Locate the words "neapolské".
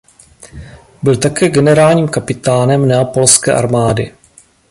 2.87-3.53